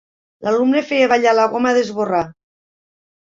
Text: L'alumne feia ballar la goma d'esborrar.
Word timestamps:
L'alumne 0.45 0.81
feia 0.91 1.09
ballar 1.11 1.33
la 1.41 1.45
goma 1.51 1.73
d'esborrar. 1.79 2.25